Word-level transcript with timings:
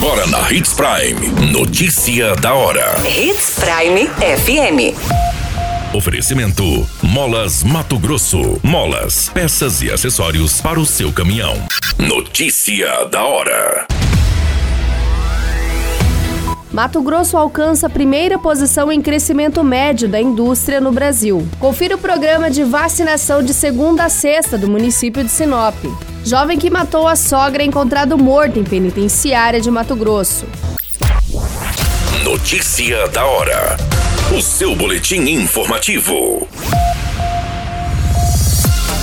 Agora 0.00 0.28
na 0.28 0.52
Hits 0.52 0.74
Prime. 0.74 1.50
Notícia 1.50 2.36
da 2.36 2.54
hora. 2.54 2.94
Hits 3.04 3.58
Prime 3.58 4.06
FM. 4.06 4.94
Oferecimento: 5.92 6.88
Molas 7.02 7.64
Mato 7.64 7.98
Grosso. 7.98 8.60
Molas, 8.62 9.28
peças 9.28 9.82
e 9.82 9.90
acessórios 9.90 10.60
para 10.60 10.78
o 10.78 10.86
seu 10.86 11.12
caminhão. 11.12 11.56
Notícia 11.98 13.06
da 13.06 13.24
hora. 13.24 13.88
Mato 16.72 17.02
Grosso 17.02 17.36
alcança 17.36 17.88
a 17.88 17.90
primeira 17.90 18.38
posição 18.38 18.92
em 18.92 19.02
crescimento 19.02 19.64
médio 19.64 20.08
da 20.08 20.20
indústria 20.20 20.80
no 20.80 20.92
Brasil. 20.92 21.44
Confira 21.58 21.96
o 21.96 21.98
programa 21.98 22.48
de 22.48 22.62
vacinação 22.62 23.42
de 23.42 23.52
segunda 23.52 24.04
a 24.04 24.08
sexta 24.08 24.56
do 24.56 24.68
município 24.68 25.24
de 25.24 25.30
Sinop. 25.30 25.74
Jovem 26.28 26.58
que 26.58 26.68
matou 26.68 27.08
a 27.08 27.16
sogra 27.16 27.62
é 27.62 27.66
encontrado 27.66 28.18
morto 28.18 28.58
em 28.58 28.62
penitenciária 28.62 29.62
de 29.62 29.70
Mato 29.70 29.96
Grosso. 29.96 30.44
Notícia 32.22 33.08
da 33.08 33.24
hora. 33.24 33.78
O 34.36 34.42
seu 34.42 34.76
boletim 34.76 35.20
informativo. 35.20 36.46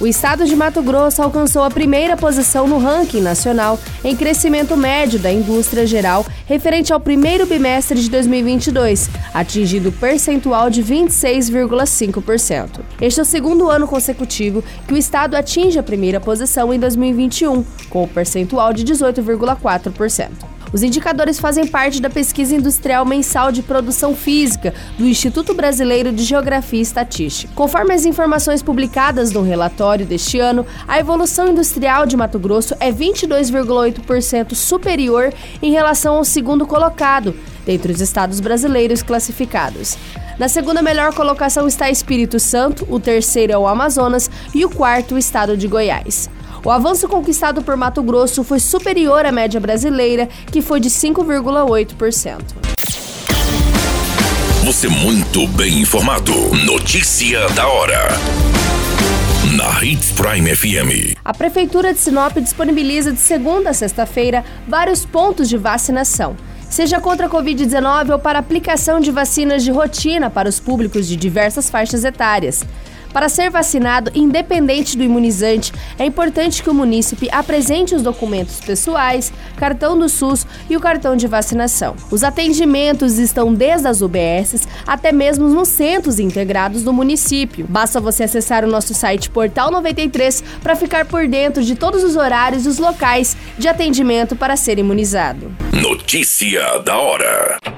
O 0.00 0.06
estado 0.06 0.44
de 0.44 0.54
Mato 0.54 0.80
Grosso 0.80 1.20
alcançou 1.20 1.64
a 1.64 1.70
primeira 1.70 2.16
posição 2.16 2.68
no 2.68 2.78
ranking 2.78 3.20
nacional 3.20 3.76
em 4.04 4.14
crescimento 4.14 4.76
médio 4.76 5.18
da 5.18 5.32
indústria 5.32 5.84
geral 5.84 6.24
referente 6.46 6.92
ao 6.92 7.00
primeiro 7.00 7.46
bimestre 7.46 8.00
de 8.00 8.08
2022, 8.08 9.10
atingindo 9.34 9.90
percentual 9.90 10.70
de 10.70 10.84
26,5%. 10.84 12.78
Este 13.00 13.18
é 13.18 13.22
o 13.24 13.26
segundo 13.26 13.68
ano 13.68 13.88
consecutivo 13.88 14.62
que 14.86 14.94
o 14.94 14.96
estado 14.96 15.34
atinge 15.34 15.80
a 15.80 15.82
primeira 15.82 16.20
posição 16.20 16.72
em 16.72 16.78
2021, 16.78 17.64
com 17.90 18.04
o 18.04 18.08
percentual 18.08 18.72
de 18.72 18.84
18,4%. 18.84 20.57
Os 20.72 20.82
indicadores 20.82 21.38
fazem 21.38 21.66
parte 21.66 22.00
da 22.00 22.10
pesquisa 22.10 22.54
industrial 22.54 23.04
mensal 23.06 23.50
de 23.50 23.62
produção 23.62 24.14
física 24.14 24.74
do 24.98 25.06
Instituto 25.06 25.54
Brasileiro 25.54 26.12
de 26.12 26.22
Geografia 26.22 26.78
e 26.78 26.82
Estatística. 26.82 27.52
Conforme 27.54 27.94
as 27.94 28.04
informações 28.04 28.62
publicadas 28.62 29.32
no 29.32 29.42
relatório 29.42 30.04
deste 30.04 30.38
ano, 30.38 30.66
a 30.86 30.98
evolução 30.98 31.48
industrial 31.48 32.04
de 32.04 32.16
Mato 32.16 32.38
Grosso 32.38 32.74
é 32.80 32.92
22,8% 32.92 34.54
superior 34.54 35.32
em 35.62 35.72
relação 35.72 36.16
ao 36.16 36.24
segundo 36.24 36.66
colocado, 36.66 37.34
dentre 37.64 37.92
os 37.92 38.00
estados 38.00 38.38
brasileiros 38.40 39.02
classificados. 39.02 39.96
Na 40.38 40.48
segunda 40.48 40.82
melhor 40.82 41.14
colocação 41.14 41.66
está 41.66 41.90
Espírito 41.90 42.38
Santo, 42.38 42.86
o 42.88 43.00
terceiro 43.00 43.52
é 43.52 43.58
o 43.58 43.66
Amazonas 43.66 44.30
e 44.54 44.64
o 44.64 44.70
quarto 44.70 45.14
o 45.14 45.18
estado 45.18 45.56
de 45.56 45.66
Goiás. 45.66 46.30
O 46.64 46.70
avanço 46.70 47.08
conquistado 47.08 47.62
por 47.62 47.76
Mato 47.76 48.02
Grosso 48.02 48.42
foi 48.42 48.58
superior 48.58 49.24
à 49.24 49.32
média 49.32 49.60
brasileira, 49.60 50.28
que 50.50 50.60
foi 50.60 50.80
de 50.80 50.90
5,8%. 50.90 52.38
Você 54.64 54.88
muito 54.88 55.46
bem 55.48 55.80
informado. 55.80 56.32
Notícia 56.64 57.48
da 57.50 57.66
hora. 57.66 58.08
Na 59.56 59.82
Hits 59.82 60.12
Prime 60.12 60.54
FM. 60.54 61.16
A 61.24 61.32
Prefeitura 61.32 61.94
de 61.94 62.00
Sinop 62.00 62.36
disponibiliza 62.36 63.12
de 63.12 63.20
segunda 63.20 63.70
a 63.70 63.74
sexta-feira 63.74 64.44
vários 64.66 65.06
pontos 65.06 65.48
de 65.48 65.56
vacinação 65.56 66.36
seja 66.68 67.00
contra 67.00 67.26
a 67.26 67.30
Covid-19 67.30 68.10
ou 68.10 68.18
para 68.18 68.38
aplicação 68.38 69.00
de 69.00 69.10
vacinas 69.10 69.64
de 69.64 69.70
rotina 69.70 70.28
para 70.28 70.48
os 70.48 70.60
públicos 70.60 71.08
de 71.08 71.16
diversas 71.16 71.70
faixas 71.70 72.04
etárias. 72.04 72.64
Para 73.12 73.28
ser 73.28 73.50
vacinado, 73.50 74.10
independente 74.14 74.96
do 74.96 75.02
imunizante, 75.02 75.72
é 75.98 76.04
importante 76.04 76.62
que 76.62 76.70
o 76.70 76.74
munícipe 76.74 77.28
apresente 77.30 77.94
os 77.94 78.02
documentos 78.02 78.60
pessoais, 78.60 79.32
cartão 79.56 79.98
do 79.98 80.08
SUS 80.08 80.46
e 80.68 80.76
o 80.76 80.80
cartão 80.80 81.16
de 81.16 81.26
vacinação. 81.26 81.96
Os 82.10 82.22
atendimentos 82.22 83.18
estão 83.18 83.52
desde 83.52 83.88
as 83.88 84.00
UBSs 84.00 84.66
até 84.86 85.12
mesmo 85.12 85.48
nos 85.48 85.68
centros 85.68 86.18
integrados 86.18 86.82
do 86.82 86.92
município. 86.92 87.66
Basta 87.68 88.00
você 88.00 88.24
acessar 88.24 88.64
o 88.64 88.68
nosso 88.68 88.94
site 88.94 89.30
Portal 89.30 89.70
93 89.70 90.42
para 90.62 90.76
ficar 90.76 91.04
por 91.06 91.26
dentro 91.26 91.62
de 91.62 91.74
todos 91.74 92.04
os 92.04 92.16
horários 92.16 92.66
e 92.66 92.68
os 92.68 92.78
locais 92.78 93.36
de 93.58 93.68
atendimento 93.68 94.36
para 94.36 94.56
ser 94.56 94.78
imunizado. 94.78 95.50
Notícia 95.72 96.78
da 96.80 96.96
hora. 96.98 97.77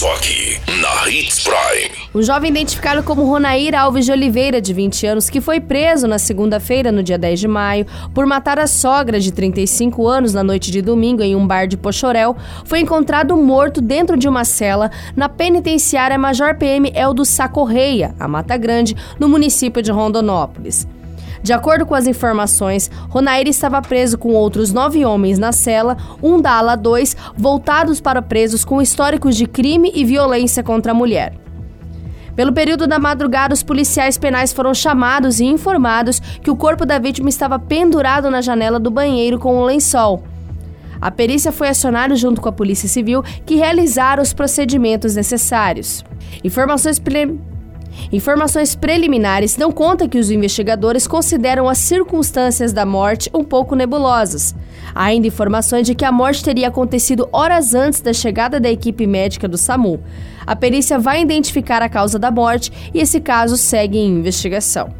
Só 0.00 0.14
aqui, 0.14 0.58
na 0.80 1.10
Hits 1.10 1.44
Prime. 1.44 1.90
Um 2.14 2.22
jovem 2.22 2.50
identificado 2.50 3.02
como 3.02 3.26
Ronair 3.26 3.78
Alves 3.78 4.06
de 4.06 4.12
Oliveira, 4.12 4.58
de 4.58 4.72
20 4.72 5.06
anos, 5.06 5.28
que 5.28 5.42
foi 5.42 5.60
preso 5.60 6.08
na 6.08 6.18
segunda-feira, 6.18 6.90
no 6.90 7.02
dia 7.02 7.18
10 7.18 7.40
de 7.40 7.46
maio, 7.46 7.86
por 8.14 8.24
matar 8.24 8.58
a 8.58 8.66
sogra 8.66 9.20
de 9.20 9.30
35 9.30 10.08
anos 10.08 10.32
na 10.32 10.42
noite 10.42 10.70
de 10.70 10.80
domingo 10.80 11.22
em 11.22 11.36
um 11.36 11.46
bar 11.46 11.66
de 11.66 11.76
Pochorel, 11.76 12.34
foi 12.64 12.80
encontrado 12.80 13.36
morto 13.36 13.82
dentro 13.82 14.16
de 14.16 14.26
uma 14.26 14.42
cela 14.42 14.90
na 15.14 15.28
penitenciária 15.28 16.16
Major 16.16 16.56
PM 16.56 16.90
Eldo 16.94 17.26
Sacorreia, 17.26 18.14
a 18.18 18.26
Mata 18.26 18.56
Grande, 18.56 18.96
no 19.18 19.28
município 19.28 19.82
de 19.82 19.92
Rondonópolis. 19.92 20.88
De 21.42 21.52
acordo 21.52 21.86
com 21.86 21.94
as 21.94 22.06
informações, 22.06 22.90
Ronair 23.08 23.48
estava 23.48 23.80
preso 23.80 24.18
com 24.18 24.34
outros 24.34 24.72
nove 24.72 25.04
homens 25.04 25.38
na 25.38 25.52
cela, 25.52 25.96
um 26.22 26.40
da 26.40 26.52
ala 26.52 26.76
2, 26.76 27.16
voltados 27.36 28.00
para 28.00 28.20
presos 28.20 28.64
com 28.64 28.82
históricos 28.82 29.36
de 29.36 29.46
crime 29.46 29.90
e 29.94 30.04
violência 30.04 30.62
contra 30.62 30.92
a 30.92 30.94
mulher. 30.94 31.32
Pelo 32.36 32.52
período 32.52 32.86
da 32.86 32.98
madrugada, 32.98 33.54
os 33.54 33.62
policiais 33.62 34.16
penais 34.16 34.52
foram 34.52 34.72
chamados 34.72 35.40
e 35.40 35.44
informados 35.44 36.20
que 36.20 36.50
o 36.50 36.56
corpo 36.56 36.86
da 36.86 36.98
vítima 36.98 37.28
estava 37.28 37.58
pendurado 37.58 38.30
na 38.30 38.40
janela 38.40 38.78
do 38.78 38.90
banheiro 38.90 39.38
com 39.38 39.56
um 39.56 39.64
lençol. 39.64 40.22
A 41.00 41.10
perícia 41.10 41.50
foi 41.50 41.68
acionada 41.68 42.14
junto 42.14 42.40
com 42.40 42.48
a 42.48 42.52
Polícia 42.52 42.88
Civil, 42.88 43.22
que 43.46 43.56
realizaram 43.56 44.22
os 44.22 44.34
procedimentos 44.34 45.16
necessários. 45.16 46.04
Informações 46.44 46.98
preliminares 46.98 47.49
Informações 48.12 48.74
preliminares 48.74 49.56
dão 49.56 49.70
conta 49.70 50.08
que 50.08 50.18
os 50.18 50.30
investigadores 50.30 51.06
consideram 51.06 51.68
as 51.68 51.78
circunstâncias 51.78 52.72
da 52.72 52.84
morte 52.84 53.30
um 53.32 53.44
pouco 53.44 53.74
nebulosas. 53.74 54.54
Há 54.94 55.04
ainda 55.04 55.26
informações 55.26 55.86
de 55.86 55.94
que 55.94 56.04
a 56.04 56.12
morte 56.12 56.44
teria 56.44 56.68
acontecido 56.68 57.28
horas 57.32 57.74
antes 57.74 58.00
da 58.00 58.12
chegada 58.12 58.58
da 58.58 58.70
equipe 58.70 59.06
médica 59.06 59.46
do 59.46 59.58
SAMU. 59.58 60.00
A 60.46 60.56
perícia 60.56 60.98
vai 60.98 61.22
identificar 61.22 61.82
a 61.82 61.88
causa 61.88 62.18
da 62.18 62.30
morte 62.30 62.72
e 62.92 63.00
esse 63.00 63.20
caso 63.20 63.56
segue 63.56 63.98
em 63.98 64.18
investigação. 64.18 64.99